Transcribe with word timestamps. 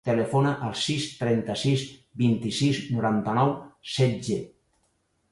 Telefona 0.07 0.51
al 0.67 0.71
sis, 0.83 1.03
trenta-sis, 1.17 1.83
vint-i-sis, 2.21 2.79
noranta-nou, 2.95 3.53
setze. 3.97 4.39